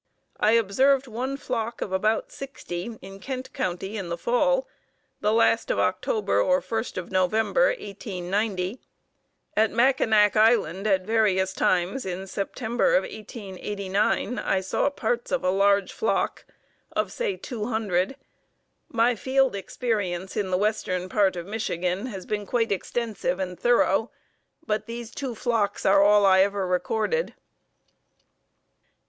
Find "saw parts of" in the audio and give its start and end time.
14.59-15.43